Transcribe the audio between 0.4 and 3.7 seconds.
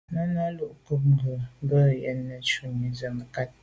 lùcúp ŋkɔ̀k mbə̌ bū yə́nə́ shúnì zə̀ mə̀kát.